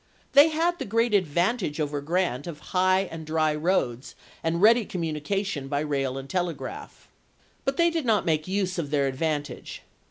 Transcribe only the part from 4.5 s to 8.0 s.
ready communication by rail and telegraph. But they